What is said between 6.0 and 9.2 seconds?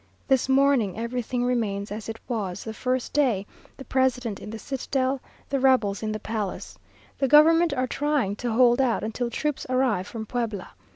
in the palace. The government are trying to hold out